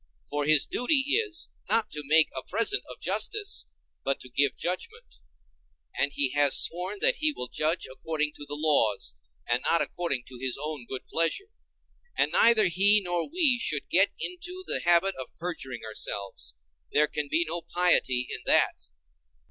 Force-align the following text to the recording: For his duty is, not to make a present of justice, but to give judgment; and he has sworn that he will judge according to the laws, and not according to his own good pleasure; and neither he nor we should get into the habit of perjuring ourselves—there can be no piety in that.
For 0.31 0.45
his 0.45 0.65
duty 0.65 1.13
is, 1.13 1.49
not 1.69 1.91
to 1.91 2.01
make 2.03 2.29
a 2.35 2.41
present 2.41 2.81
of 2.89 2.99
justice, 2.99 3.67
but 4.03 4.19
to 4.21 4.29
give 4.29 4.57
judgment; 4.57 5.17
and 5.95 6.11
he 6.11 6.29
has 6.31 6.57
sworn 6.59 6.97
that 7.03 7.17
he 7.17 7.31
will 7.31 7.47
judge 7.49 7.85
according 7.85 8.31
to 8.33 8.45
the 8.49 8.55
laws, 8.55 9.13
and 9.47 9.61
not 9.61 9.83
according 9.83 10.23
to 10.23 10.39
his 10.39 10.57
own 10.59 10.87
good 10.89 11.05
pleasure; 11.07 11.51
and 12.17 12.31
neither 12.31 12.65
he 12.65 12.99
nor 13.05 13.29
we 13.29 13.59
should 13.59 13.91
get 13.91 14.09
into 14.19 14.63
the 14.65 14.79
habit 14.83 15.13
of 15.21 15.35
perjuring 15.37 15.83
ourselves—there 15.85 17.05
can 17.07 17.27
be 17.29 17.45
no 17.47 17.61
piety 17.61 18.27
in 18.27 18.41
that. 18.47 18.89